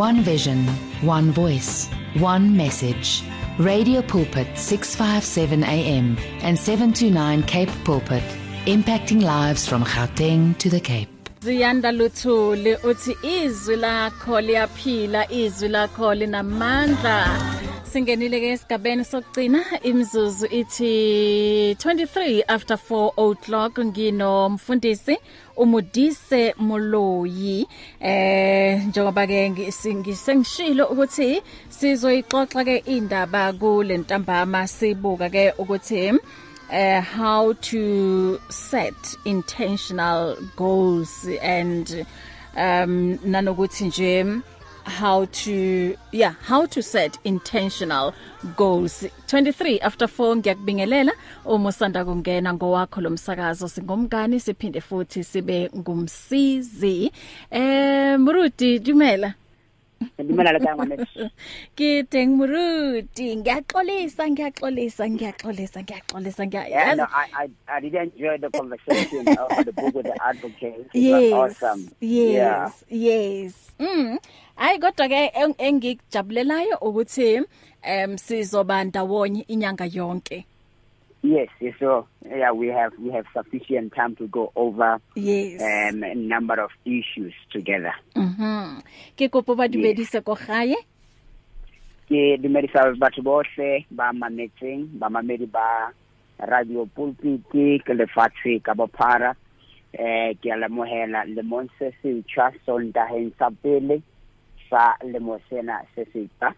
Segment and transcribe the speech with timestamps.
[0.00, 0.66] One vision,
[1.02, 3.22] one voice, one message.
[3.58, 8.22] Radio Pulpit 657 AM and 729 Cape Pulpit,
[8.64, 11.10] impacting lives from Gauteng to the Cape.
[11.42, 17.59] Ziyanda Luthuli uthi izwi lakho liyaphila izwi lakho linamandla
[17.92, 25.18] Singenile ke esigabeni sokugcina imizuzu ithi 23 after 4 o'clock ngino mfundisi
[25.56, 27.66] umudise Moloyi.
[28.00, 37.52] Eh njengoba ke ngisengishilo ukuthi sizoyixoxa ke indaba kule ntambama sibuka ke ukuthi uh, how
[37.54, 42.06] to set intentional goals and
[42.56, 44.24] um nanokuthi nje
[44.90, 48.12] how to yeah how to set intentional
[48.56, 49.04] goals.
[49.28, 51.12] 23 after 4 ngiyakubingelela.
[51.44, 57.12] Uma usanda kungena ngowakho lomsakazo singomngani siphinde futhi sibe ngumsizi.
[57.50, 59.34] Eh Murudi Dumela.
[60.18, 61.30] Ndimela la kama nethi.
[61.74, 66.68] Ngideng Muruti, ngiyaxolisa, ngiyaxolisa, ngiyaxolisa, ngiyaxolisa, ngiya.
[66.68, 70.88] Yeah, no, I I I did enjoy the conversation of the book with the advocate.
[70.94, 71.90] It yes, was awesome.
[72.00, 72.84] Yes.
[72.88, 73.10] Yeah.
[73.10, 73.52] Yes.
[73.78, 74.18] Mm.
[74.56, 77.42] Hayi kodwa ke engikujabulelayo ukuthi
[77.82, 80.46] em sizoba ndawonye inyanga yonke.
[81.22, 85.60] Yes, yes, so yeah, we have we have sufficient time to go over Yes.
[85.60, 87.92] um a number of issues together.
[88.16, 88.80] Mhm.
[89.16, 90.76] Ke kopo ba dumedise ko gae.
[92.08, 95.92] Ke dumedisa batho bohle ba mametseng ba mamedi ba
[96.48, 99.36] radio pulpit ke lefatshe ka bophara
[99.92, 104.00] eh ke a lemohela le monse se tshwa sondaheng sa pele
[104.70, 106.54] sa lemo sena se setsa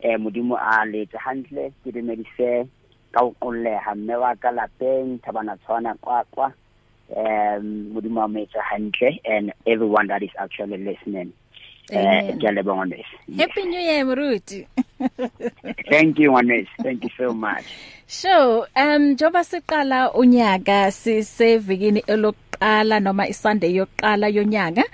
[0.00, 2.68] eh modimo a letse hantle ke dumedise
[3.14, 6.52] ka o qolleha mme wa ka lapeng thabana tshwana kwakwa
[7.16, 11.30] um modimo a metsa hantle and everyone that is actually listening
[11.92, 12.38] eh Amen.
[12.40, 13.16] ke a leboha ngwaneso.
[13.28, 13.38] Yes.
[13.40, 14.66] Happy New Year Muruti.
[15.90, 17.64] thank you ngwaneso thank you so much
[18.06, 24.84] Sure, um njoba siqala unyaka sisevikini elokuqala noma iSunday yokuqala yonyaka.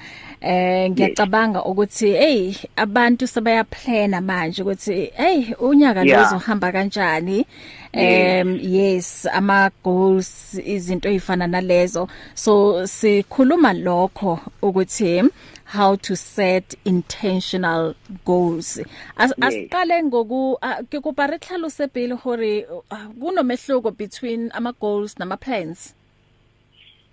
[0.40, 6.26] Eh ngiyacabanga ukuthi hey abantu sebayaplana manje ukuthi hey unyaka Yeah.
[6.26, 7.46] uzohamba kanjani.
[7.92, 12.08] Um yes, ama goals izinto ezifana nalezo.
[12.34, 15.28] So sikhuluma lokho ukuthi
[15.64, 18.80] how to set intentional goals.
[19.18, 20.58] Asiqale ngoku
[20.90, 25.94] ke kopa re tlhalose pele hore ah, kunomehluko between ama goals nama plans.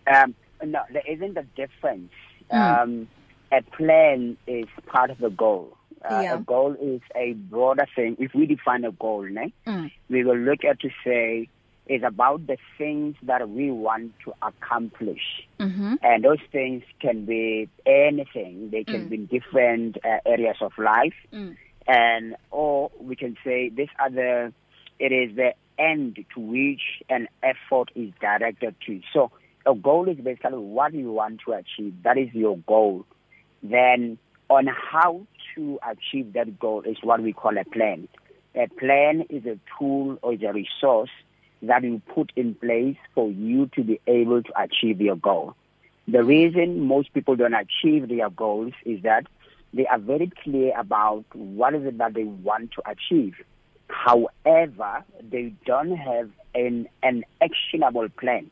[0.08, 0.34] Um,
[0.64, 2.14] no, there isn't a difference.
[2.52, 2.84] Mm.
[2.84, 3.08] Um,
[3.52, 5.76] a plan is part of the goal.
[6.04, 6.36] Uh, Yeah.
[6.36, 8.16] A goal is a broader thing.
[8.20, 9.92] If we define a goal, né, Mm.
[10.10, 11.48] we will look at to say
[11.88, 15.48] it's about the things that we want to accomplish.
[15.60, 15.98] Mhm.
[16.04, 18.70] And those things can be anything.
[18.72, 19.10] They can Mm.
[19.10, 21.16] be different uh, areas of life.
[21.34, 21.56] Mm.
[21.90, 24.52] and or we can say this other
[25.00, 29.32] it is the end to which an effort is directed to so
[29.66, 33.06] a goal is basically what you want to achieve that is your goal
[33.64, 34.18] then
[34.50, 35.26] on how
[35.56, 38.08] to achieve that goal is what we call a plan
[38.56, 41.10] a plan is a tool or is a resource
[41.62, 45.56] that you put in place for you to be able to achieve your goal
[46.08, 49.26] the reason most people don't achieve their goals is that
[49.74, 53.36] they are very clear about what is it that they want to achieve.
[53.90, 58.50] However, they don't have an, an actionable plan.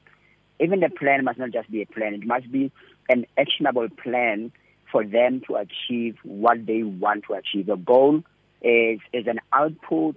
[0.60, 2.72] Even the plan must not just be a plan, it must be
[3.10, 4.52] an actionable plan
[4.96, 7.66] for them to achieve what they want to achieve.
[7.66, 8.24] The goal
[8.62, 10.16] is, is an output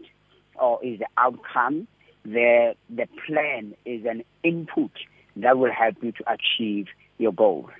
[0.54, 1.88] or is the outcome.
[2.24, 4.92] The, the plan is an input
[5.34, 6.86] that will help you to achieve
[7.18, 7.70] your goal.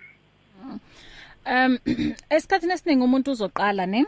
[1.47, 1.79] Um
[2.31, 4.07] esikhathini esiningi umuntu uzoqala ne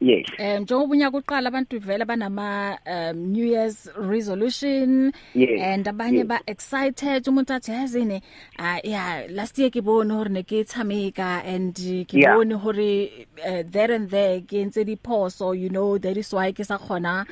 [0.00, 0.26] Yes.
[0.38, 6.26] um njengoba unyaka uqala abantu vele banama um New Year's resolution Yes, and abanye yes.
[6.26, 8.20] ba excited umuntu athi yazini
[8.58, 11.74] ah yeah last year ke bone hore ne ke tshameka and
[12.08, 12.34] ke Yeah.
[12.36, 13.08] bone hore
[13.46, 17.24] uh, there and there ke ntse diphoso you know that is why ke sa khona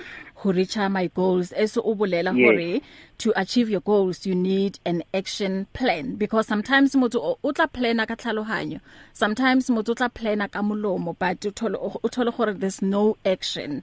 [0.43, 2.47] ho reach my goals eso o bolela Yes.
[2.47, 2.81] hore
[3.19, 7.67] to achieve your goals you need an action plan because sometimes motho o- o tla
[7.69, 8.81] plana ka tlhaloganyo
[9.13, 13.17] sometimes motho o tla plana ka molomo but o thole o thole gore there's no
[13.25, 13.83] action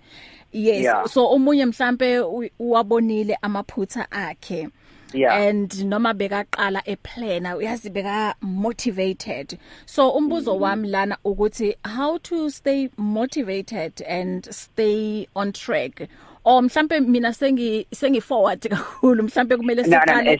[0.51, 1.06] yes Yeah.
[1.07, 4.69] so omunye mhlambe u- uwabonile amaphutha akhe
[5.13, 5.33] Yeah.
[5.47, 10.63] and noma bekaqala eplana uyazi beka motivated so umbuzo Mm-hmm.
[10.63, 16.07] wami lana ukuthi how to stay motivated and stay on track
[16.50, 17.69] or mhlambe mina sengi
[18.01, 20.34] sengi forward kakhulu mhlambe kumele siqale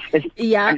[0.54, 0.76] yeah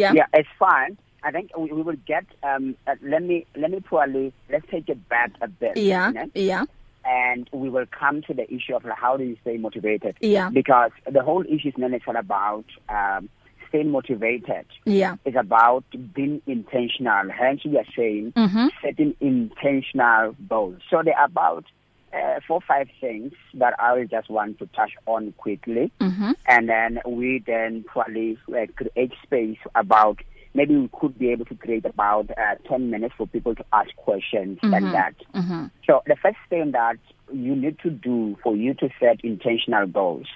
[0.00, 0.96] yeah yeah, it's fine.
[1.24, 2.24] I think we, we will get.
[2.50, 5.76] Um, uh, let me let me probably let's take it back a bit.
[5.76, 6.30] Yeah, you know?
[6.34, 6.64] yeah.
[7.04, 10.16] And we will come to the issue of like, how do you stay motivated?
[10.20, 10.50] Yeah.
[10.50, 13.28] Because the whole issue is not necessarily about um,
[13.68, 14.66] staying motivated.
[14.84, 15.16] Yeah.
[15.24, 15.84] It's about
[16.14, 17.24] being intentional.
[17.30, 18.70] Hence, we are saying Mhm.
[18.82, 20.80] setting intentional goals.
[20.90, 21.64] So they're about
[22.12, 25.90] uh, four five things that I will just want to touch on quickly.
[26.00, 26.34] Mhm.
[26.46, 30.20] and then we then probably uh, create space about
[30.54, 33.94] maybe we could be able to create about uh, 10 minutes for people to ask
[33.96, 34.74] questions mm-hmm.
[34.74, 35.14] and that.
[35.34, 35.70] Mhm.
[35.86, 36.98] So the first thing that
[37.32, 40.26] you need to do for you to set intentional goals,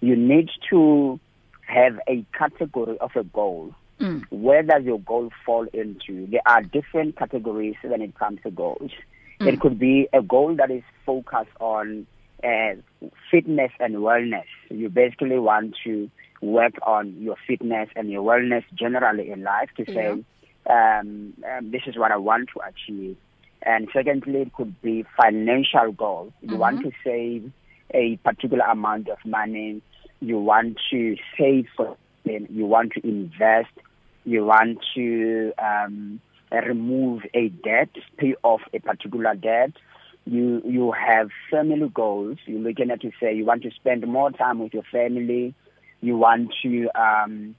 [0.00, 1.18] you need to
[1.66, 3.74] have a category of a goal.
[4.00, 4.24] Mm.
[4.30, 6.26] Where does your goal fall into?
[6.28, 8.90] There are different categories when it comes to goals.
[8.92, 9.17] Mm.
[9.40, 12.06] It could be a goal that is focused on
[12.42, 12.74] uh,
[13.30, 14.44] fitness and wellness.
[14.70, 19.84] You basically want to work on your fitness and your wellness generally in life to
[19.86, 20.08] say,
[20.70, 23.16] um, um, this is what I want to achieve.
[23.62, 26.32] And secondly, it could be financial goals.
[26.42, 26.58] You Mhm.
[26.58, 27.52] want to save
[27.92, 29.82] a particular amount of money.
[30.20, 33.72] You want to save for you want to invest.
[34.24, 36.20] You want to um,
[36.56, 39.72] remove a debt, pay off a particular debt.
[40.24, 42.38] You you have family goals.
[42.46, 45.54] You're looking at to say you want to spend more time with your family.
[46.00, 47.54] You want to um,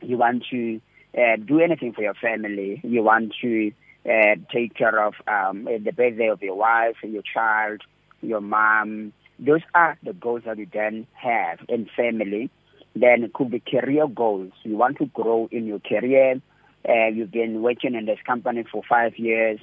[0.00, 0.80] you want to
[1.16, 2.80] uh, do anything for your family.
[2.84, 3.72] You want to
[4.08, 7.82] uh, take care of um, the birthday of your wife, your child,
[8.20, 9.12] your mom.
[9.38, 12.50] Those are the goals that you then have in family.
[12.94, 14.52] Then it could be career goals.
[14.64, 16.40] You want to grow in your career.
[16.88, 19.60] Uh, you've been working in this company for five years,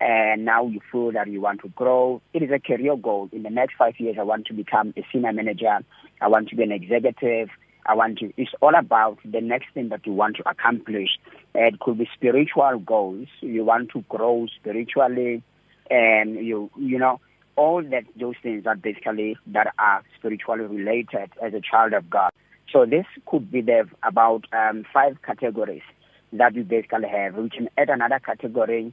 [0.00, 2.22] and now you feel that you want to grow.
[2.32, 3.28] It is a career goal.
[3.32, 5.78] In the next five years, I want to become a senior manager.
[6.20, 7.48] I want to be an executive.
[7.86, 8.32] I want to.
[8.36, 11.18] It's all about the next thing that you want to accomplish.
[11.54, 13.26] Uh, it could be spiritual goals.
[13.40, 15.42] You want to grow spiritually,
[15.90, 17.20] and you you know
[17.56, 22.30] all that those things are basically that are spiritually related as a child of God.
[22.72, 25.82] So this could be the about um, five categories
[26.32, 27.34] that you basically have.
[27.36, 28.92] We can add another category,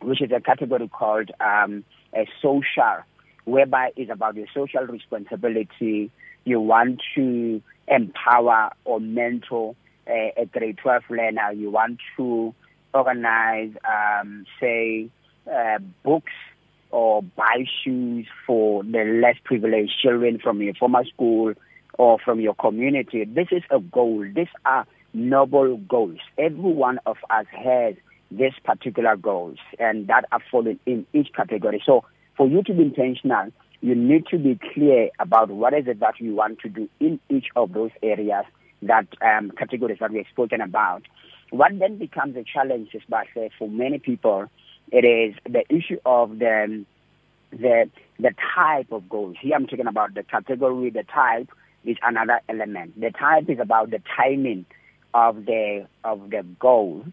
[0.00, 1.84] which is a category called um,
[2.14, 3.02] a social,
[3.44, 6.10] whereby it's about your social responsibility.
[6.44, 9.76] You want to empower or mentor
[10.06, 11.52] a, a grade 12 learner.
[11.52, 12.54] You want to
[12.94, 15.08] organize, um, say,
[15.50, 16.32] uh, books
[16.90, 21.52] or buy shoes for the less privileged children from your former school
[21.98, 23.24] or from your community.
[23.24, 24.24] This is a goal.
[24.34, 26.18] These are noble goals.
[26.36, 27.94] Every one of us has
[28.30, 31.82] these particular goals and that are falling in each category.
[31.84, 32.04] So
[32.36, 33.50] for you to be intentional,
[33.80, 37.20] you need to be clear about what is it that you want to do in
[37.28, 38.44] each of those areas
[38.82, 41.02] that um, categories that we've spoken about.
[41.50, 44.50] What then becomes a challenge is by say for many people,
[44.92, 46.84] it is the issue of the
[47.50, 47.88] the
[48.18, 49.36] the type of goals.
[49.40, 51.48] Here I'm talking about the category, the type
[51.84, 53.00] is another element.
[53.00, 54.66] The type is about the timing
[55.14, 57.04] of the of the goal.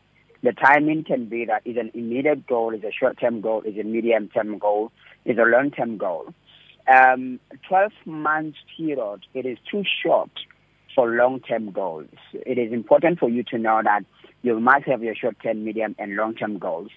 [0.44, 3.78] The timing can be that is an immediate goal, is a short term goal, is
[3.78, 4.92] a medium term goal,
[5.26, 6.34] is a long term goal.
[6.88, 10.30] Um, 12 months period, it is too short
[10.94, 12.10] for long term goals.
[12.34, 14.06] It is important for you to know that
[14.44, 16.90] you must have your short term, medium, and long term goals.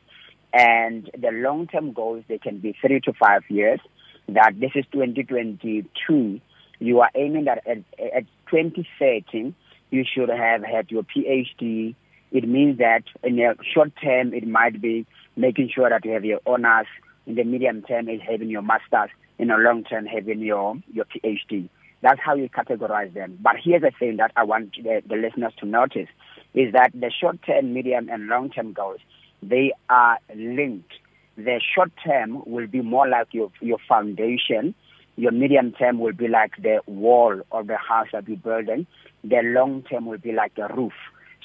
[0.52, 3.80] And the long term goals, they can be three to five years.
[4.28, 6.40] That this is 2022.
[6.80, 9.54] You are aiming that at, at 2030,
[9.90, 11.94] you should have had your PhD.
[12.30, 16.24] It means that in the short term, it might be making sure that you have
[16.24, 16.86] your honors.
[17.26, 19.10] In the medium term, is having your master's.
[19.38, 21.68] In the long term, having your, your PhD.
[22.00, 23.38] That's how you categorize them.
[23.40, 26.08] But here's the thing that I want the, the listeners to notice
[26.54, 29.00] is that the short term, medium, and long term goals,
[29.42, 30.92] they are linked.
[31.36, 34.74] The short term will be more like your, your foundation.
[35.18, 38.86] Your medium term will be like the wall of the house that you're building.
[39.24, 40.92] The long term will be like the roof.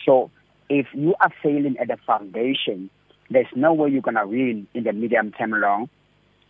[0.05, 0.29] So
[0.69, 2.91] if you are failing at the foundation,
[3.31, 5.89] there's no way you're going to win in the medium term long,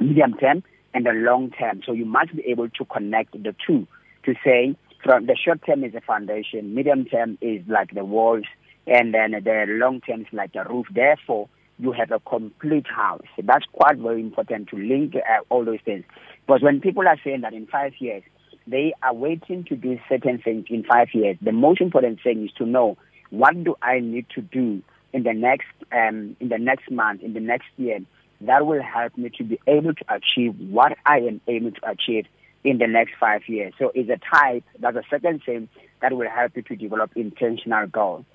[0.01, 0.63] medium term
[0.93, 1.81] and the long term.
[1.85, 3.87] So you must be able to connect the two
[4.25, 8.43] to say from the short term is the foundation, medium term is like the walls,
[8.85, 10.87] and then the long term is like the roof.
[10.93, 11.47] Therefore,
[11.79, 13.25] you have a complete house.
[13.41, 16.03] That's quite very important to link uh, all those things.
[16.45, 18.23] Because when people are saying that in five years,
[18.67, 22.51] they are waiting to do certain things in five years, the most important thing is
[22.57, 22.97] to know
[23.29, 27.33] what do I need to do in the next um, in the next month, in
[27.33, 27.99] the next year,
[28.41, 32.25] that will help me to be able to achieve what I am aiming to achieve
[32.63, 33.73] in the next five years.
[33.77, 35.67] So it's a type, that's a second thing
[36.01, 38.25] that will help you to develop intentional goals.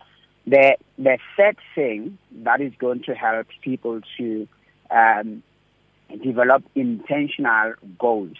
[0.49, 4.49] The the third thing that is going to help people to
[4.91, 5.43] um,
[6.25, 8.39] develop intentional goals.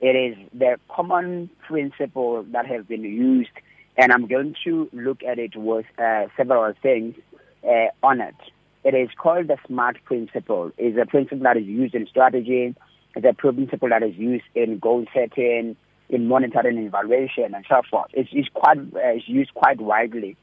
[0.00, 3.50] It is the common principle that has been used,
[3.96, 7.16] and I'm going to look at it with uh, several things
[7.64, 8.36] uh, on it.
[8.84, 10.70] It is called the SMART principle.
[10.78, 12.76] It's a principle that is used in strategy.
[13.16, 15.74] It's a principle that is used in goal setting,
[16.10, 18.10] in monitoring and evaluation, and so forth.
[18.12, 20.36] It's, it's quite uh, it's used quite widely.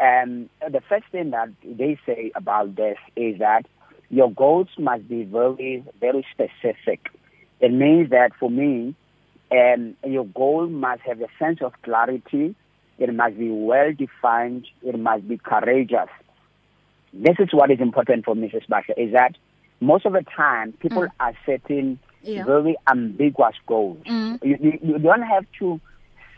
[0.00, 3.66] Um, the first thing that they say about this is that
[4.10, 7.08] your goals must be very, very specific.
[7.60, 8.94] It means that for me,
[9.50, 12.54] um, your goal must have a sense of clarity.
[12.98, 14.66] It must be well defined.
[14.82, 16.08] It must be courageous.
[17.12, 18.68] This is what is important for Mrs.
[18.68, 19.36] Basha is that
[19.80, 21.10] most of the time people mm.
[21.20, 22.44] are setting yeah.
[22.44, 23.98] very ambiguous goals.
[24.06, 24.44] Mm.
[24.44, 25.80] You, you, you don't have to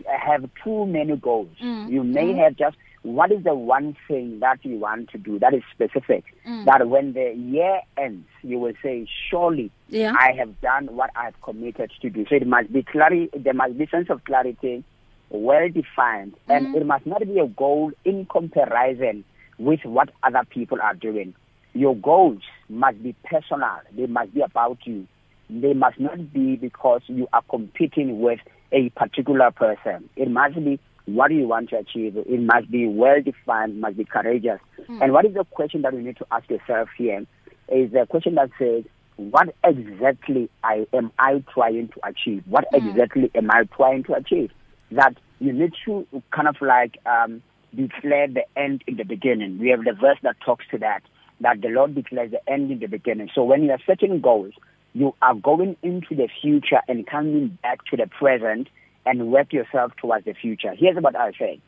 [0.06, 1.48] have too many goals.
[1.62, 1.90] Mm.
[1.90, 2.44] You may mm.
[2.44, 6.24] have just what is the one thing that you want to do that is specific
[6.46, 6.64] mm.
[6.66, 10.12] that when the year ends you will say surely yeah.
[10.18, 13.76] i have done what i've committed to do so it must be clarity there must
[13.78, 14.84] be sense of clarity
[15.30, 16.56] well defined mm.
[16.56, 19.24] and it must not be a goal in comparison
[19.58, 21.34] with what other people are doing
[21.72, 25.06] your goals must be personal they must be about you
[25.48, 28.40] they must not be because you are competing with
[28.72, 30.78] a particular person it must be
[31.14, 32.16] what do you want to achieve?
[32.16, 34.60] It must be well defined, must be courageous.
[34.88, 35.02] Mm.
[35.02, 37.26] And what is the question that you need to ask yourself here?
[37.68, 38.84] Is a question that says,
[39.16, 42.42] what exactly I am I trying to achieve?
[42.46, 42.88] What mm.
[42.90, 44.50] exactly am I trying to achieve?
[44.90, 47.42] That you need to kind of like um,
[47.74, 49.58] declare the end in the beginning.
[49.58, 51.02] We have the verse that talks to that,
[51.40, 53.30] that the Lord declares the end in the beginning.
[53.34, 54.54] So when you are setting goals,
[54.92, 58.68] you are going into the future and coming back to the present
[59.10, 60.72] and work yourself towards the future.
[60.78, 61.60] Here's what I say.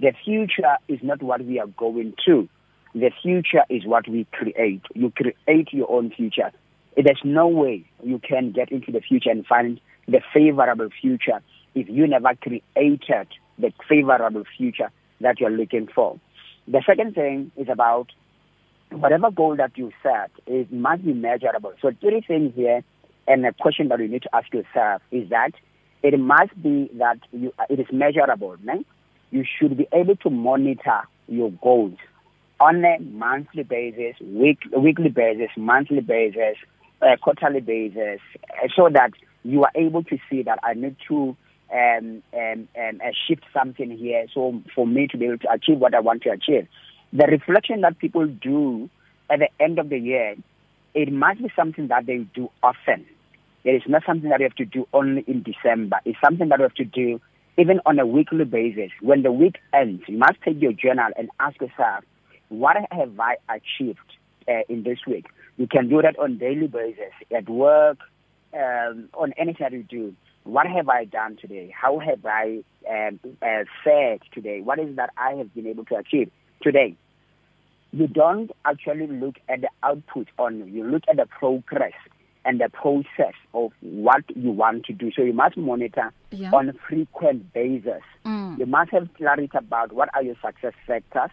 [0.00, 2.48] The future is not what we are going to.
[2.92, 4.82] The future is what we create.
[4.94, 6.50] You create your own future.
[6.96, 11.40] There's no way you can get into the future and find the favorable future
[11.76, 13.28] if you never created
[13.60, 14.90] the favorable future
[15.20, 16.18] that you're looking for.
[16.66, 18.08] The second thing is about
[18.90, 21.74] whatever goal that you set, it must be measurable.
[21.80, 22.82] So three things here,
[23.28, 25.52] and a question that you need to ask yourself is that
[26.02, 28.56] it must be that you, it is measurable.
[28.64, 28.86] Right?
[29.30, 31.96] You should be able to monitor your goals
[32.60, 36.56] on a monthly basis, week, weekly basis, monthly basis,
[37.02, 39.10] uh, quarterly basis, uh, so that
[39.44, 41.36] you are able to see that I need to
[41.72, 45.78] um, um, um, uh, shift something here so for me to be able to achieve
[45.78, 46.66] what I want to achieve.
[47.12, 48.90] The reflection that people do
[49.30, 50.34] at the end of the year,
[50.94, 53.06] it must be something that they do often.
[53.68, 55.98] It is not something that you have to do only in December.
[56.06, 57.20] It's something that you have to do
[57.58, 58.90] even on a weekly basis.
[59.02, 62.02] When the week ends, you must take your journal and ask yourself,
[62.48, 63.98] what have I achieved
[64.48, 65.26] uh, in this week?
[65.58, 67.98] You can do that on daily basis, at work,
[68.54, 70.14] um, on anything that you do.
[70.44, 71.70] What have I done today?
[71.78, 74.62] How have I um, uh, fared today?
[74.62, 76.30] What is that I have been able to achieve
[76.62, 76.96] today?
[77.92, 81.92] You don't actually look at the output on you look at the progress
[82.48, 85.12] and the process of what you want to do.
[85.14, 86.50] So you must monitor yeah.
[86.50, 88.00] on a frequent basis.
[88.24, 88.58] Mm.
[88.58, 91.30] You must have clarity about what are your success factors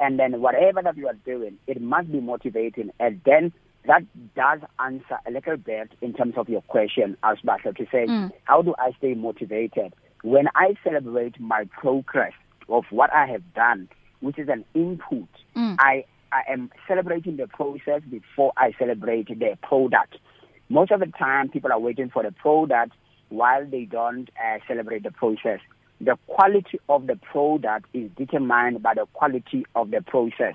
[0.00, 2.92] and then whatever that you are doing, it must be motivating.
[3.00, 3.52] And then
[3.88, 4.04] that
[4.36, 8.30] does answer a little bit in terms of your question, Asbasha, to say, mm.
[8.44, 9.94] how do I stay motivated?
[10.22, 12.34] When I celebrate my progress
[12.68, 13.88] of what I have done,
[14.20, 15.76] which is an input, mm.
[15.80, 20.18] I, I am celebrating the process before I celebrate the product.
[20.72, 22.94] Most of the time, people are waiting for the product
[23.28, 25.60] while they don't uh, celebrate the process.
[26.00, 30.54] The quality of the product is determined by the quality of the process.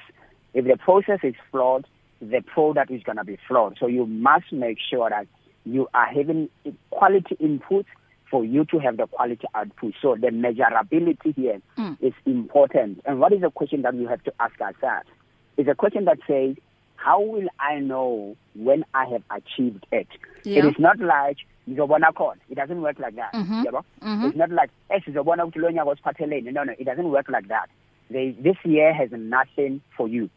[0.56, 1.86] If the process is flawed,
[2.20, 3.78] the product is going to be flawed.
[3.80, 5.28] So you must make sure that
[5.66, 6.50] you are having
[6.90, 7.86] quality inputs
[8.32, 9.94] for you to have the quality output.
[10.02, 11.96] So the measurability here mm.
[12.02, 13.02] is important.
[13.06, 15.10] And what is the question that we have to ask ourselves?
[15.58, 16.56] Is a question that says,
[16.98, 20.08] how will I know when I have achieved it?
[20.44, 20.60] Yeah.
[20.60, 21.38] It is not like
[21.70, 22.36] ngizobona khona.
[22.50, 23.34] It doesn't work like that.
[23.34, 23.64] Mm-hmm.
[23.64, 23.84] Yabo?
[24.04, 24.26] Mm-hmm.
[24.26, 26.52] It's not like eh sizobona ukuthi lo nyaka osiphathelene.
[26.52, 27.70] No no, it doesn't work like that.
[28.10, 30.30] They, this year has nothing for you.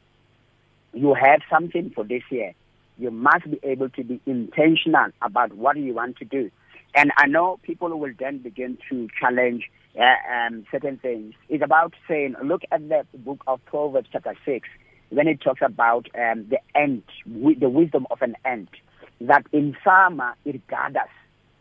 [0.92, 2.52] You have something for this year.
[2.98, 6.50] You must be able to be intentional about what you want to do.
[6.94, 11.34] And I know people will then begin to challenge uh, um, certain things.
[11.48, 14.68] It's about saying, look at the book of Proverbs chapter 6
[15.10, 18.68] when it talks about um, the ant, the wisdom of an ant,
[19.20, 21.10] that in summer it gathers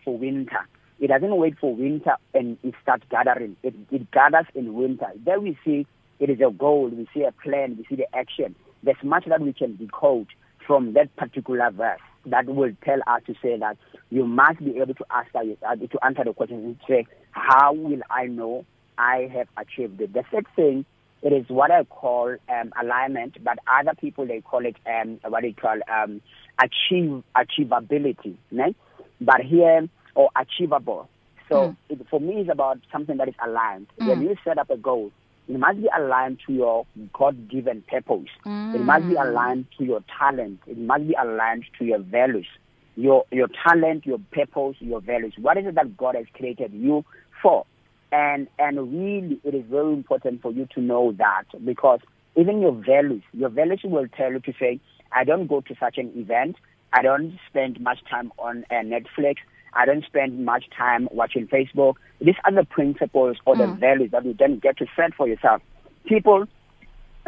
[0.03, 0.67] for winter.
[0.99, 3.55] It doesn't wait for winter and it starts gathering.
[3.63, 5.07] It, it gathers in winter.
[5.25, 5.85] There we see
[6.19, 8.55] it is a goal, we see a plan, we see the action.
[8.83, 10.27] There's much that we can decode
[10.67, 13.77] from that particular verse that will tell us to say that
[14.09, 15.41] you must be able to ask uh,
[15.75, 18.65] to answer the question and say, how will I know
[18.97, 20.13] I have achieved it?
[20.13, 20.85] The third thing,
[21.21, 25.41] it is what I call um, alignment, but other people they call it um, what
[25.41, 26.21] they call um,
[26.61, 28.75] achieve achievability, right?
[29.19, 31.09] But here or achievable.
[31.49, 31.77] So mm.
[31.89, 33.87] it, for me, it's about something that is aligned.
[33.99, 34.07] Mm.
[34.07, 35.11] When you set up a goal,
[35.47, 38.29] it must be aligned to your God-given purpose.
[38.45, 38.75] Mm.
[38.75, 40.59] It must be aligned to your talent.
[40.67, 42.47] It must be aligned to your values.
[42.95, 45.33] Your your talent, your purpose, your values.
[45.37, 47.03] What is it that God has created you
[47.41, 47.65] for?
[48.11, 51.99] And and really, it is very important for you to know that because
[52.35, 54.79] even your values, your values will tell you to say,
[55.11, 56.55] I don't go to such an event.
[56.93, 59.35] I don't spend much time on uh, Netflix.
[59.73, 61.95] I don't spend much time watching Facebook.
[62.19, 63.79] These are the principles or the mm.
[63.79, 65.61] values that you then get to set for yourself.
[66.05, 66.47] People,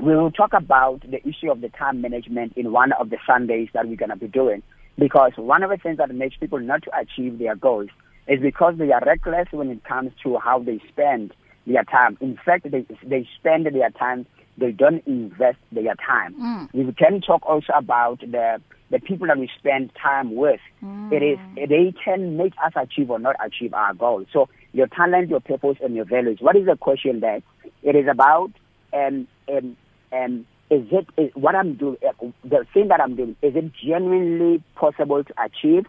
[0.01, 3.69] we will talk about the issue of the time management in one of the Sundays
[3.73, 4.63] that we're going to be doing.
[4.97, 7.89] Because one of the things that makes people not to achieve their goals
[8.27, 11.33] is because they are reckless when it comes to how they spend
[11.65, 12.17] their time.
[12.21, 14.25] In fact, they, they spend their time,
[14.57, 16.35] they don't invest their time.
[16.35, 16.73] Mm.
[16.73, 20.59] We can talk also about the the people that we spend time with.
[20.83, 21.13] Mm.
[21.13, 24.27] It is they can make us achieve or not achieve our goals.
[24.33, 26.39] So your talent, your purpose, and your values.
[26.41, 27.41] What is the question there?
[27.83, 28.51] It is about
[28.93, 29.77] um um
[30.11, 33.71] um is it is what I'm doing uh, the thing that I'm doing is it
[33.73, 35.85] genuinely possible to achieve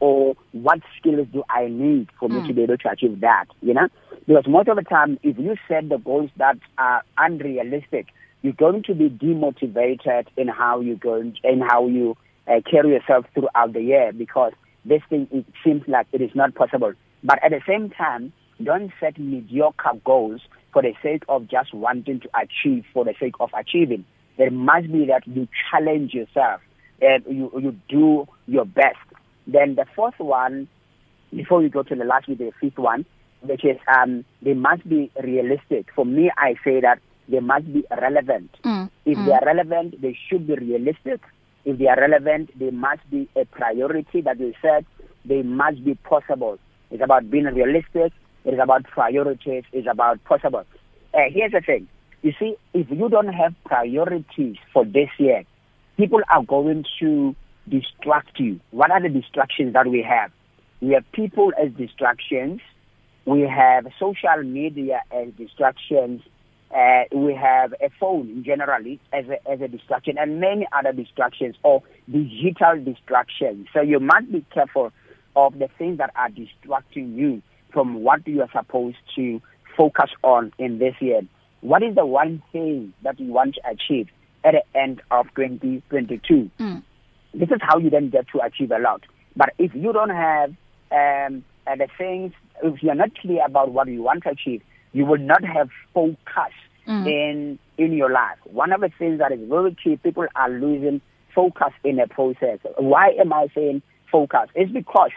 [0.00, 2.42] or what skills do I need for mm.
[2.42, 3.88] me to be able to achieve that you know
[4.26, 8.06] because most of the time if you set the goals that are unrealistic
[8.42, 12.16] you're going to be demotivated in how you going in how you
[12.48, 14.52] uh, carry yourself throughout the year because
[14.84, 16.92] this thing it seems like it is not possible.
[17.22, 20.40] But at the same time, don't set mediocre goals
[20.72, 24.04] for the sake of just wanting to achieve for the sake of achieving.
[24.38, 26.60] There must be that you challenge yourself
[27.00, 28.96] and you you do your best.
[29.46, 30.68] Then the fourth one,
[31.34, 33.04] before we go to the last with the fifth one,
[33.42, 35.86] which is um, they must be realistic.
[35.94, 38.50] For me, I say that they must be relevant.
[38.64, 39.26] Mm, if mm.
[39.26, 41.20] they are relevant, they should be realistic
[41.64, 44.86] if they are relevant, they must be a priority that we said.
[45.24, 46.58] They must be possible.
[46.90, 48.12] It's about being realistic.
[48.44, 49.64] It is about priorities.
[49.72, 50.64] It's about possible.
[51.12, 51.88] Uh, here's the thing.
[52.22, 55.44] You see, if you don't have priorities for this year,
[55.96, 57.36] people are going to
[57.70, 58.60] distract you.
[58.70, 60.30] What are the distractions that we have?
[60.80, 62.60] We have people as distractions.
[63.26, 66.22] We have social media as distractions
[66.74, 71.56] uh, we have a phone generally as a, as a distraction and many other distractions
[71.64, 73.66] or digital distractions.
[73.72, 74.92] So you must be careful
[75.34, 79.40] of the things that are distracting you from what you are supposed to
[79.76, 81.22] focus on in this year.
[81.60, 84.08] What is the one thing that you want to achieve
[84.44, 86.50] at the end of 2022?
[86.58, 86.82] Mm.
[87.34, 89.02] This is how you then get to achieve a lot.
[89.36, 90.50] But if you don't have
[90.90, 94.62] um, uh, the things, if you're not clear about what you want to achieve,
[94.92, 96.52] you will not have focus
[96.86, 97.06] mm.
[97.06, 98.38] in in your life.
[98.44, 101.00] One of the things that is very key, people are losing
[101.34, 102.58] focus in the process.
[102.76, 104.48] Why am I saying focus?
[104.54, 105.12] It's because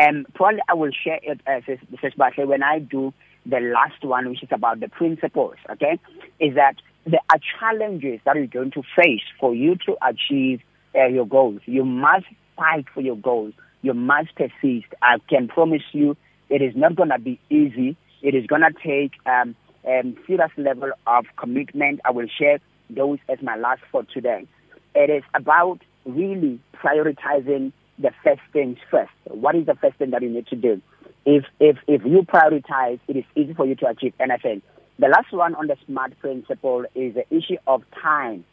[0.00, 1.62] um probably I will share it as
[2.02, 3.12] especially when I do
[3.44, 5.98] the last one, which is about the principles, okay?
[6.40, 6.74] Is that
[7.06, 10.60] there are challenges that you're going to face for you to achieve
[10.96, 11.60] uh, your goals.
[11.66, 13.54] You must fight for your goals.
[13.82, 14.86] You must persist.
[15.02, 16.16] I can promise you
[16.48, 19.54] it is not going to be easy it is going to take um,
[19.86, 22.00] um, serious level of commitment.
[22.04, 22.58] I will share
[22.90, 24.46] those as my last for today.
[24.94, 29.12] It is about really prioritizing the first things first.
[29.24, 30.80] What is the first thing that you need to do?
[31.24, 34.62] If if if you prioritize, it is easy for you to achieve anything.
[34.98, 38.44] The last one on the SMART principle is the issue of time.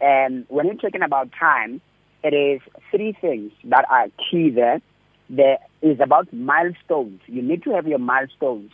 [0.00, 1.80] And when you're talking about time,
[2.22, 4.80] it is three things that are key there.
[5.28, 7.20] There is about milestones.
[7.26, 8.70] You need to have your milestones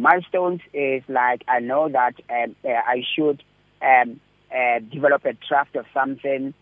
[0.00, 3.42] Milestones is like I know that um, uh, I should
[3.82, 6.54] um, uh, develop a draft of something.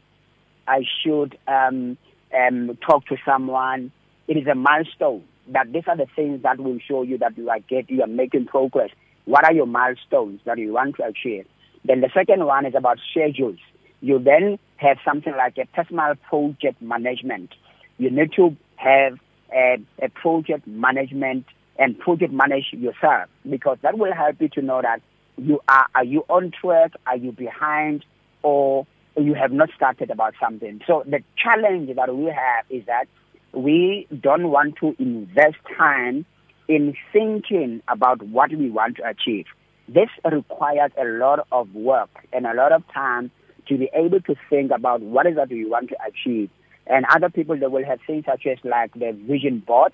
[0.67, 1.97] I should um,
[2.37, 3.93] um, talk to someone.
[4.27, 5.25] It is a milestone.
[5.53, 8.09] That these are the things that will show you that you are get you are
[8.09, 8.91] making progress.
[9.25, 11.47] What are your milestones that you want to achieve?
[11.85, 13.59] Then the second one is about schedules.
[14.01, 17.55] You then have something like a personal project management.
[17.99, 19.19] You need to have
[19.53, 21.47] a, a project management
[21.79, 25.01] and project manage yourself because that will help you to know that
[25.37, 28.05] you are are you on track, are you behind,
[28.43, 28.87] or
[29.17, 30.81] you have not started about something.
[30.87, 33.07] So the challenge that we have is that
[33.53, 36.25] we don't want to invest time
[36.69, 39.47] in thinking about what we want to achieve.
[39.89, 43.31] this requires a lot of work and a lot of time
[43.69, 46.51] to be able to think about what is that you want to achieve.
[46.87, 49.93] And other people that will have things such as like the vision board.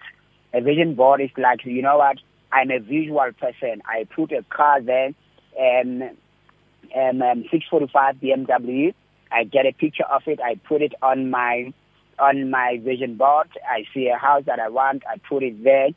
[0.53, 2.19] A vision board is like, you know what,
[2.53, 3.83] I'm a visual person.
[3.85, 5.11] I put a car there
[5.59, 6.03] and
[6.95, 8.95] um, um, 645 BMW.
[9.33, 10.41] I get a picture of it.
[10.41, 11.73] I put it on my
[12.19, 13.49] on my vision board.
[13.69, 15.03] I see a house that I want.
[15.09, 15.89] I put it there.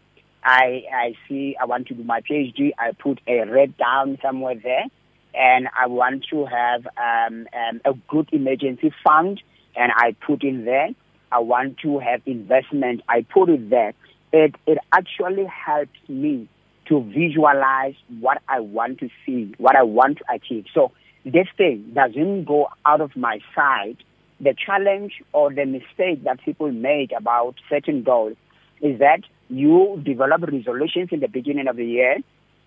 [0.43, 2.71] I I see I want to do my PhD.
[2.79, 4.85] I put a red down somewhere there,
[5.38, 9.41] and I want to have um, um, a good emergency fund,
[9.76, 10.89] and I put in there.
[11.32, 13.02] I want to have investment.
[13.08, 13.93] I put it there.
[14.34, 16.50] It it actually helps me
[16.88, 20.65] to visualize what I want to see, what I want to achieve.
[20.73, 20.91] So
[21.26, 23.97] this thing doesn't go out of my sight.
[24.39, 28.38] The challenge or the mistake that people make about certain goals
[28.82, 32.17] is that you develop resolutions in the beginning of the year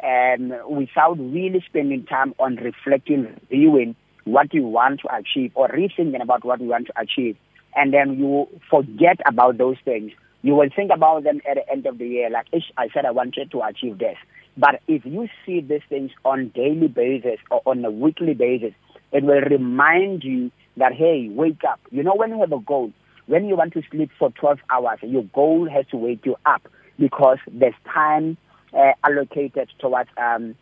[0.02, 6.22] and without really spending time on reflecting, reviewing what you want to achieve or rethinking
[6.22, 7.36] about what you want to achieve.
[7.74, 10.12] And then you forget about those things.
[10.42, 13.10] You will think about them at the end of the year, like, I said I
[13.10, 14.16] wanted to achieve this.
[14.56, 18.72] But if you see these things on daily basis or on a weekly basis,
[19.12, 21.80] it will remind you that, hey, wake up.
[21.90, 22.92] You know, when you have a goal,
[23.26, 26.62] when you want to sleep for 12 hours, your goal has to wake you up
[26.98, 28.36] because there's time
[28.72, 30.54] uh, allocated towards um,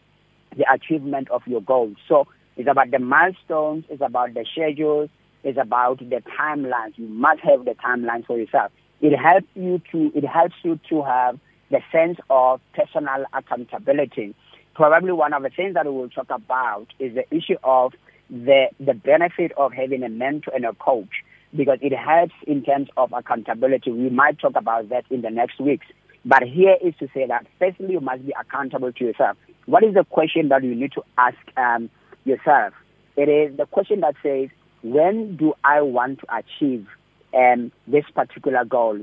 [0.56, 1.96] the achievement of your goals.
[2.08, 5.10] So it's about the milestones, it's about the schedules,
[5.44, 6.96] it's about the timelines.
[6.96, 8.72] You must have the timelines for yourself.
[9.00, 11.38] It helps you to it helps you to have
[11.70, 14.34] the sense of personal accountability.
[14.74, 17.92] Probably one of the things that we will talk about is the issue of
[18.30, 21.22] the the benefit of having a mentor and a coach
[21.56, 23.90] because it helps in terms of accountability.
[23.90, 25.86] We might talk about that in the next weeks.
[26.24, 29.36] But here is to say that firstly, you must be accountable to yourself.
[29.66, 31.90] What is the question that you need to ask um,
[32.24, 32.74] yourself?
[33.16, 34.48] It is the question that says,
[34.82, 36.86] when do I want to achieve
[37.34, 38.96] um, this particular goal?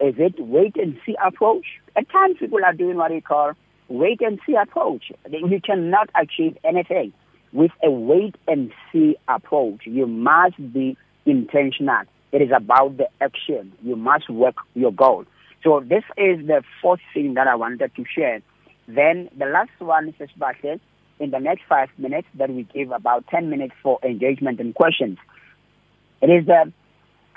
[0.00, 1.66] Is it wait and see approach?
[1.96, 3.52] At times people are doing what we call
[3.88, 5.12] wait and see approach.
[5.30, 7.12] You cannot achieve anything
[7.52, 9.80] with a wait and see approach.
[9.84, 12.02] You must be intentional.
[12.32, 13.72] It is about the action.
[13.82, 15.26] You must work your goal.
[15.62, 18.40] So this is the fourth thing that I wanted to share.
[18.88, 20.30] Then the last one, Mrs.
[20.36, 20.80] Bartlett,
[21.18, 25.18] in the next five minutes, that we give about 10 minutes for engagement and questions.
[26.22, 26.72] It is the,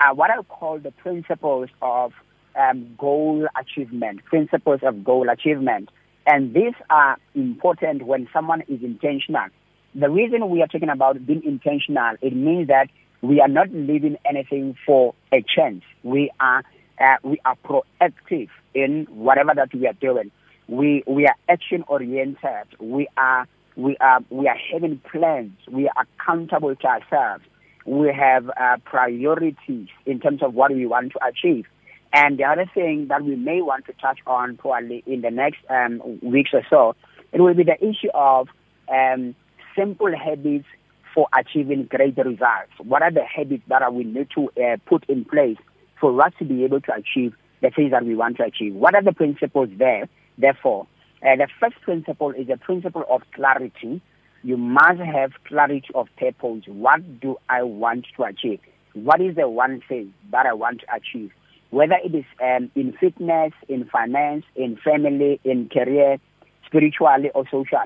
[0.00, 2.12] uh, what I call the principles of
[2.56, 5.90] um, goal achievement, principles of goal achievement.
[6.26, 9.48] And these are important when someone is intentional.
[9.94, 12.88] The reason we are talking about being intentional, it means that
[13.20, 15.82] we are not leaving anything for a chance.
[16.02, 16.64] We are
[17.00, 20.30] uh, we are proactive in whatever that we are doing.
[20.68, 22.66] We we are action oriented.
[22.78, 25.52] We are we are we are having plans.
[25.70, 27.44] We are accountable to ourselves.
[27.86, 31.66] We have uh, priorities in terms of what we want to achieve.
[32.14, 35.58] And the other thing that we may want to touch on probably in the next
[35.68, 36.94] um, weeks or so,
[37.32, 38.48] it will be the issue of
[38.88, 39.34] um,
[39.76, 40.66] simple habits
[41.12, 42.70] for achieving great results.
[42.78, 45.58] What are the habits that we need to uh, put in place
[46.04, 48.74] for us to be able to achieve the things that we want to achieve.
[48.74, 50.06] What are the principles there?
[50.36, 50.86] Therefore,
[51.22, 54.02] uh, the first principle is the principle of clarity.
[54.42, 56.64] You must have clarity of purpose.
[56.66, 58.60] What do I want to achieve?
[58.92, 61.30] What is the one thing that I want to achieve?
[61.70, 66.18] Whether it is um, in fitness, in finance, in family, in career,
[66.66, 67.84] spiritually or social.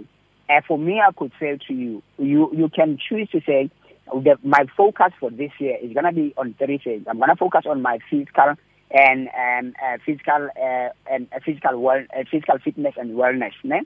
[0.51, 3.71] Uh, for me, I could say to you, you, you can choose to say,
[4.15, 7.05] the, my focus for this year is going to be on three things.
[7.09, 8.55] I'm going to focus on my physical
[8.91, 13.53] and um, uh, physical uh, and uh, physical well, uh, physical fitness and wellness.
[13.63, 13.81] Ne?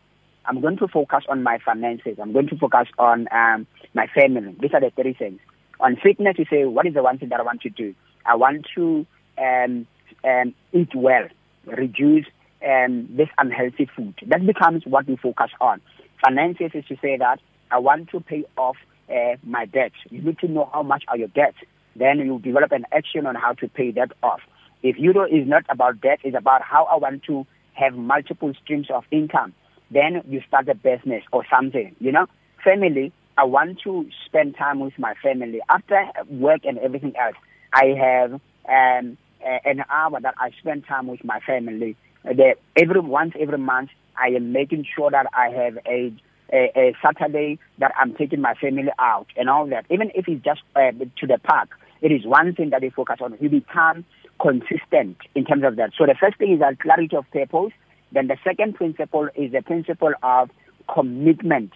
[0.45, 2.19] I'm going to focus on my finances.
[2.21, 4.55] I'm going to focus on um, my family.
[4.61, 5.41] These are the three things.
[5.81, 7.95] On fitness, you say, what is the one thing that I want to do?
[8.25, 9.07] I want to
[9.39, 9.87] um,
[10.25, 11.29] um, eat well,
[11.67, 12.27] reduce
[12.65, 14.15] um, this unhealthy food.
[14.27, 15.81] That becomes what we focus on.
[16.25, 18.77] Finances is to say that I want to pay off
[19.13, 19.93] uh, my debt.
[20.11, 21.59] You need to know how much are your debts.
[21.95, 24.41] Then you develop an action on how to pay that off.
[24.83, 28.89] If Euro is not about debt, it's about how I want to have multiple streams
[28.91, 29.53] of income.
[29.91, 32.27] Then you start a business or something, you know.
[32.65, 35.61] Family, I want to spend time with my family.
[35.69, 37.35] After work and everything else,
[37.73, 38.33] I have
[38.69, 39.19] um,
[39.65, 41.97] an hour that I spend time with my family.
[42.25, 46.13] The, every once every month, I am making sure that I have a
[46.53, 49.87] a, a Saturday that I'm taking my family out and all that.
[49.91, 53.19] Even if it's just uh, to the park, it is one thing that they focus
[53.21, 53.37] on.
[53.41, 54.05] You become
[54.41, 55.93] consistent in terms of that.
[55.97, 57.73] So the first thing is that clarity of purpose.
[58.13, 60.51] Then the second principle is the principle of
[60.93, 61.73] commitment.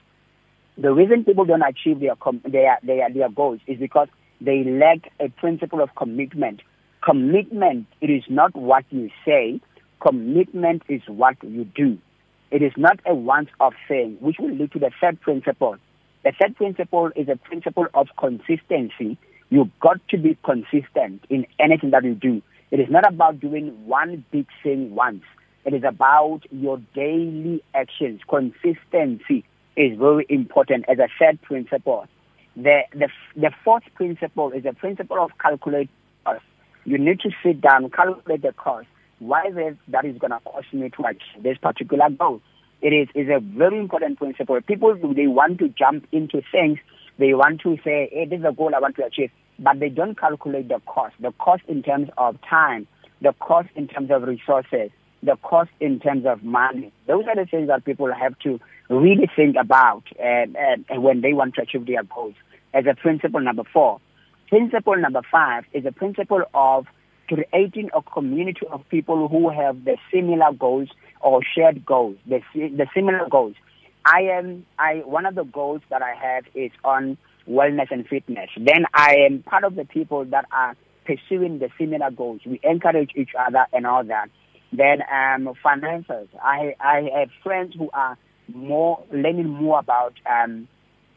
[0.77, 4.09] The reason people don't achieve their their their, their goals is because
[4.41, 6.61] they lack a principle of commitment.
[7.03, 9.61] Commitment it is not what you say,
[10.07, 11.99] commitment is what you do.
[12.57, 15.77] It is not a once off thing, which will lead to the third principle.
[16.25, 19.19] The third principle is a principle of consistency.
[19.51, 22.41] You've got to be consistent in anything that you do.
[22.71, 25.23] It is not about doing one big thing once.
[25.67, 28.23] It is about your daily actions.
[28.27, 29.45] Consistency
[29.77, 32.07] is very important as a third principle.
[32.57, 35.91] The, the, the fourth principle is a principle of calculate
[36.25, 36.41] cost.
[36.87, 38.87] You need to sit down, calculate the cost.
[39.19, 42.41] Why is it that is going to cost me to achieve this particular goal?
[42.83, 44.61] It is, is a very important principle.
[44.61, 46.79] People, they want to jump into things.
[47.19, 49.31] They want to say, hey, this is a goal I want to achieve.
[49.59, 51.15] But they don't calculate the cost.
[51.19, 52.87] The cost in terms of time,
[53.23, 54.91] the cost in terms of resources,
[55.23, 56.93] the cost in terms of money.
[57.07, 60.47] Those are the things that people have to really think about uh,
[60.95, 62.35] uh, when they want to achieve their goals.
[62.75, 64.01] As a principle number four.
[64.49, 66.87] Principle number five is a principle of
[67.29, 70.89] creating a community of people who have the similar goals
[71.21, 73.55] or shared goals, the, the similar goals.
[74.05, 78.51] I am, I, one of the goals that I have is on wellness and fitness.
[78.57, 82.41] Then I am part of the people that are pursuing the similar goals.
[82.47, 84.29] We encourage each other and all that.
[84.73, 86.29] Then um, finances.
[86.43, 88.19] I, I have friends who are
[88.53, 90.69] more learning more about um,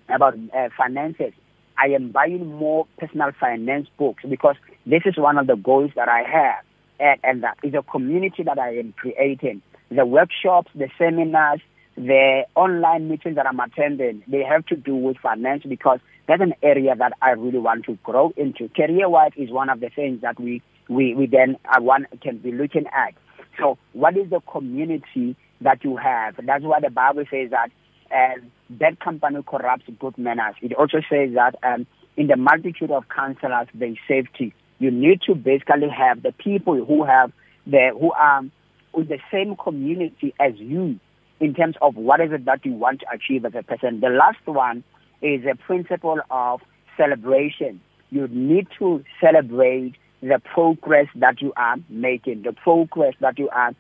[0.08, 1.34] about uh, finances.
[1.82, 6.10] I am buying more personal finance books because this is one of the goals that
[6.10, 6.64] I have,
[7.00, 9.62] and, and that is a community that I am creating.
[9.90, 11.62] The workshops, the seminars,
[11.96, 16.54] the online meetings that I'm attending, they have to do with finance because that's an
[16.62, 18.70] area that I really want to grow into.
[18.70, 22.52] Career-wise is one of the things that we we, we then uh, one can be
[22.52, 23.14] looking at.
[23.60, 26.36] So, what is the community that you have?
[26.44, 27.70] That's why the Bible says that
[28.12, 30.56] um, bad company corrupts good manners.
[30.62, 31.86] It also says that um,
[32.18, 34.54] in the multitude of counselors, there is safety.
[34.80, 37.32] You need to basically have the people who have
[37.66, 41.00] the who are in the same community as you
[41.40, 44.00] in terms of what is it that you want to achieve as a person.
[44.00, 44.84] The last one
[45.22, 46.62] is a principle of
[46.98, 47.82] celebration.
[48.10, 53.74] You need to celebrate the progress that you are making, the progress that you are,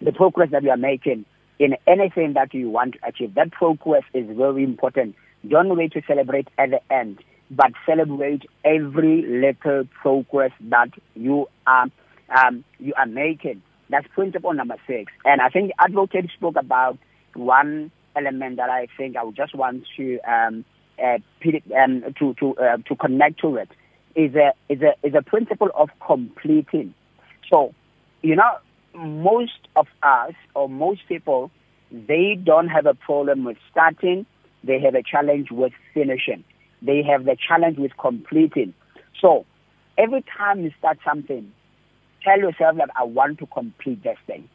[0.00, 1.24] the progress that you are making
[1.62, 3.34] in anything that you want to achieve.
[3.34, 5.14] That progress is very important.
[5.48, 7.22] Don't wait to celebrate at the end,
[7.52, 11.86] but celebrate every little progress that you are
[12.36, 13.62] um, you are making.
[13.90, 15.12] That's principle number six.
[15.24, 16.98] And I think advocate spoke about
[17.34, 20.64] one element that I think I would just want to um,
[20.98, 21.18] uh,
[21.76, 23.68] um, to to uh, to connect to it
[24.16, 26.92] is a is a is a principle of completing.
[27.48, 27.72] So,
[28.22, 28.58] you know,
[28.94, 31.50] most of us or most people
[31.92, 34.24] they don't have a problem with starting,
[34.64, 36.42] they have a challenge with finishing.
[36.80, 38.74] They have the challenge with completing.
[39.20, 39.44] So,
[39.98, 41.52] every time you start something,
[42.24, 44.48] tell yourself that I want to complete this thing.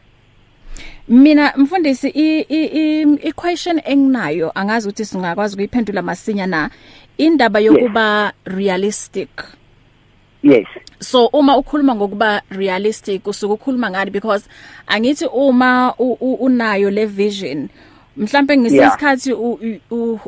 [1.08, 6.70] Mina mfundisi i i i question enginayo angazi ukuthi singakwazi ukuyiphendula masinya na
[7.18, 8.34] indaba yokuba yes.
[8.46, 9.30] realistic.
[10.46, 10.68] Yes
[11.00, 14.50] so uma ukhuluma ngokuba realistic usuke ukhuluma ngani because
[14.88, 17.70] angithi uma unayo le vision
[18.18, 19.34] mhlambe ngesikhathi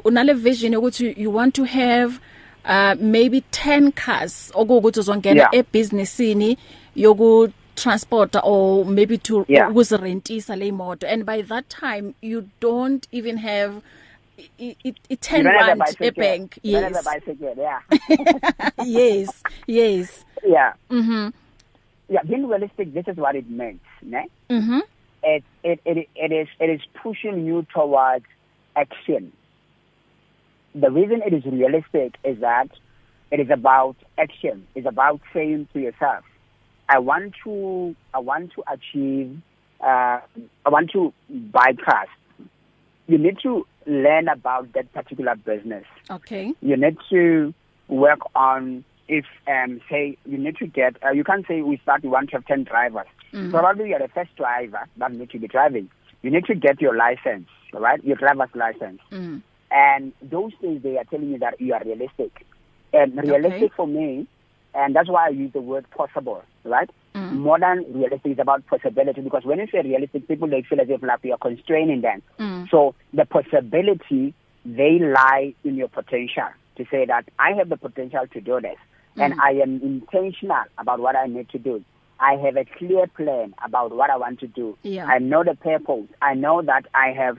[0.06, 2.20] unale vision ukuthi you want to have
[2.66, 5.56] uh maybe 10 cars okuwukuthi uzongena yeah.
[5.56, 6.58] ebusinessini
[6.96, 9.72] yoku transporter or maybe to yeah.
[9.72, 13.74] ukuzirentisa le moto and by that time you don't even have
[14.60, 17.04] i10 rand ebank yes.
[17.06, 17.80] bicycle yeah.
[18.86, 20.26] Yes yes.
[20.44, 20.74] Yeah.
[20.90, 21.34] Mhm
[22.10, 24.28] yeah being realistic this is what it means ne?
[24.50, 24.82] Mhm
[25.24, 28.26] it, it it it is it is pushing you towards
[28.76, 29.32] action.
[30.76, 32.70] The reason it is realistic is that
[33.32, 34.68] it is about action.
[34.76, 36.24] It's about saying to yourself
[36.90, 39.42] i want to i want to achieve
[39.82, 40.20] uh
[40.66, 42.08] i want to buy cars
[43.08, 45.86] you need to learn about that particular business.
[46.10, 46.54] Okay.
[46.62, 47.54] You need to
[47.88, 52.04] work on if um say you need to get uh, you can't say we start
[52.04, 53.08] you want to have 10 drivers.
[53.34, 53.52] Mm.
[53.52, 55.90] Probably you're the first driver that need to be driving.
[56.22, 58.04] You need to get your license, right?
[58.04, 59.00] Your driver's license.
[59.12, 59.42] Mm.
[59.72, 62.46] And those things they are telling you that you are realistic.
[62.94, 63.74] And realistic okay.
[63.76, 64.28] for me
[64.78, 66.90] and that's why I use the word possible, right?
[67.16, 67.32] Mm.
[67.38, 71.02] Modern realistic is about possibility because when you say realistic, people they feel as if
[71.02, 72.22] like you are constraining them.
[72.40, 72.70] Mm.
[72.70, 78.28] So the possibility they lie in your potential to say that I have the potential
[78.32, 78.78] to do this,
[79.18, 79.24] mm.
[79.24, 81.84] and I am intentional about what I need to do.
[82.20, 84.78] I have a clear plan about what I want to do.
[84.84, 85.06] Yeah.
[85.06, 86.08] I know the purpose.
[86.22, 87.38] I know that I have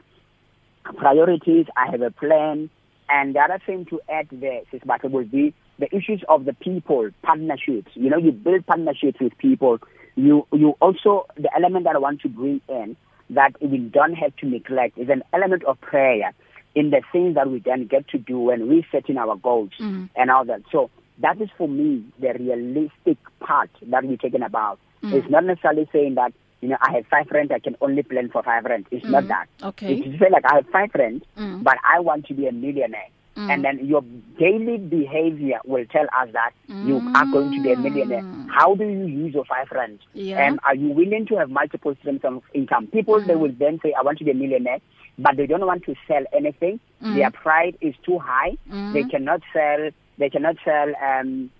[0.96, 1.66] priorities.
[1.76, 2.70] I have a plan.
[3.08, 6.52] And the other thing to add there, Sis Bata, will be the issues of the
[6.54, 7.90] people, partnerships.
[7.94, 9.78] You know, you build partnerships with people.
[10.16, 12.96] You you also the element that I want to bring in
[13.30, 16.32] that we don't have to neglect is an element of prayer
[16.74, 20.08] in the things that we then get to do when we setting our goals mm.
[20.16, 20.62] and all that.
[20.72, 24.78] So that is for me the realistic part that we're talking about.
[25.02, 25.14] Mm.
[25.14, 28.30] It's not necessarily saying that you know I have five friends I can only plan
[28.30, 28.86] for five friends.
[28.90, 29.10] It's mm.
[29.10, 29.46] not that.
[29.62, 29.94] Okay.
[29.94, 31.62] It's say like I have five friends mm.
[31.62, 33.08] but I want to be a millionaire.
[33.38, 33.50] Mm.
[33.50, 34.02] And then your
[34.36, 36.86] daily behavior will tell us that mm.
[36.88, 38.24] you are going to be a millionaire.
[38.50, 40.00] How do you use your five friends?
[40.12, 40.44] Yeah.
[40.44, 42.88] And are you willing to have multiple streams of income?
[42.88, 43.26] People, Mm.
[43.28, 44.78] they will then say, I want to be a millionaire,
[45.18, 46.80] but they don't want to sell anything.
[47.00, 47.14] Mm.
[47.14, 48.56] Their pride is too high.
[48.68, 48.92] Mm.
[48.92, 51.50] They cannot sell, they cannot sell, um,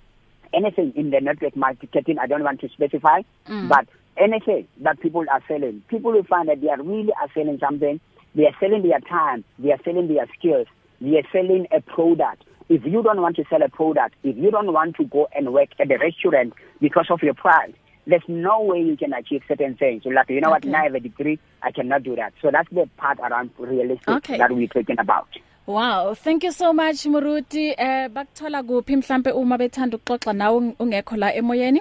[0.53, 2.19] anything in the network marketing.
[2.19, 3.69] I don't want to specify, Mm.
[3.69, 3.87] but
[4.17, 8.01] anything that people are selling, people will find that they are really are selling something.
[8.35, 9.45] They are selling their time.
[9.61, 10.67] They are selling their skills.
[11.01, 12.45] They are selling a product.
[12.69, 15.53] If you don't want to sell a product, if you don't want to go and
[15.53, 17.75] work at a restaurant because of your pride,
[18.07, 20.03] there's no way you can achieve certain things.
[20.03, 20.67] So like, you know Okay.
[20.69, 22.33] what, now I have a degree, I cannot do that.
[22.43, 24.39] So that's the part around realistic Okay.
[24.39, 25.29] that we're talking about.
[25.67, 27.75] Wow, thank you so much Muruti.
[27.77, 31.81] Eh bakuthola kuphi mhlambe uma bethanda ukuxoxa nawe ungekho la emoyeni?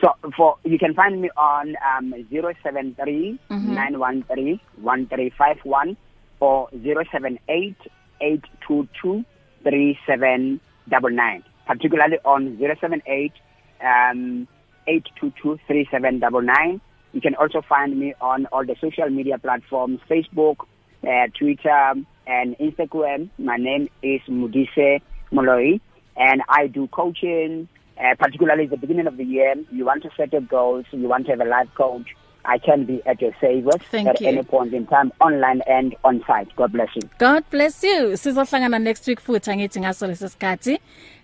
[0.00, 3.74] So for you can find me on um 073 Mhm.
[3.74, 5.96] 913 1351
[6.40, 7.74] or 078
[8.20, 9.24] 822
[9.62, 13.32] 3799 particularly on 078
[13.80, 14.46] um
[14.86, 16.80] 822 3799
[17.12, 20.66] you can also find me on all the social media platforms Facebook
[21.06, 21.94] uh, Twitter
[22.26, 23.30] and Instagram.
[23.38, 25.00] My name is Mudise
[25.32, 25.80] Moloi
[26.16, 27.68] and I do coaching.
[27.96, 31.06] Uh, particularly at the beginning of the year, you want to set your goals, you
[31.06, 34.28] want to have a life coach, I can be at your service Thank at you.
[34.28, 36.54] any point in time, online and on site.
[36.56, 37.02] God bless you.
[37.18, 38.16] God bless you.
[38.16, 40.78] Sizohlangana next week futhi angithi ngaso lesikhathi.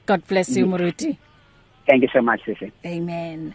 [0.07, 1.17] God bless you Muruti.
[1.87, 2.73] Thank you so much, Sisi.
[2.87, 3.55] Amen.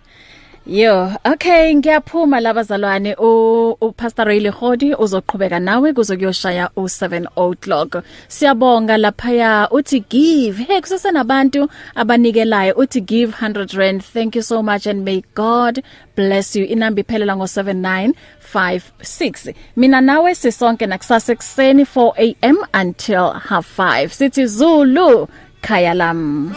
[0.67, 8.03] Yo, okay ngiyaphuma labazalwane u Pastor Ray Lehodi uzoqhubeka nawe kuzokuyoshaya u7 o'clock.
[8.27, 10.63] Siyabonga lapha uthi give.
[10.63, 14.03] Hey kusesenabantu abanikelayo uthi give 100 rand.
[14.03, 15.83] Thank you so much and may God
[16.15, 16.65] bless you.
[16.65, 19.53] Inamba iphelela ngo7956.
[19.75, 24.09] Mina nawe sisonke nakusasa ekseni 4am until half 5.
[24.09, 25.27] Sithi Zulu
[25.61, 26.55] khaya lam.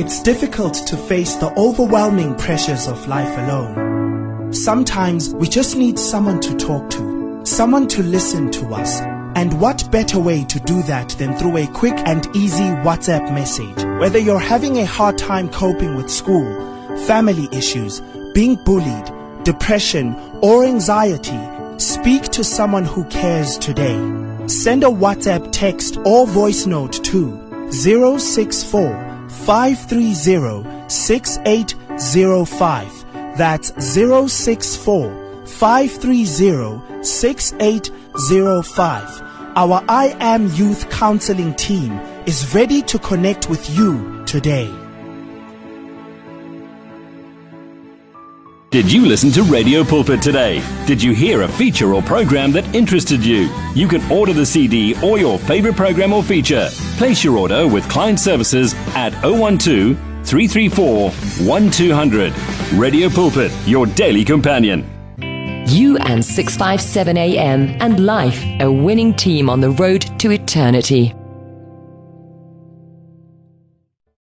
[0.00, 4.50] It's difficult to face the overwhelming pressures of life alone.
[4.50, 9.02] Sometimes we just need someone to talk to, someone to listen to us.
[9.36, 13.76] And what better way to do that than through a quick and easy WhatsApp message?
[14.00, 16.48] Whether you're having a hard time coping with school,
[17.06, 18.00] family issues,
[18.32, 19.12] being bullied,
[19.44, 21.38] depression, or anxiety,
[21.76, 23.98] speak to someone who cares today.
[24.46, 29.09] Send a WhatsApp text or voice note to 064
[29.50, 33.36] 530 6805.
[33.36, 39.22] That's 064 530 6805.
[39.56, 44.72] Our I Am Youth Counseling team is ready to connect with you today.
[48.70, 50.62] Did you listen to Radio Pulpit today?
[50.86, 53.50] Did you hear a feature or program that interested you?
[53.74, 56.68] You can order the CD or your favorite program or feature.
[56.96, 62.32] Place your order with client services at 012 334 1200.
[62.74, 64.88] Radio Pulpit, your daily companion.
[65.66, 71.12] You and 657 AM and life, a winning team on the road to eternity.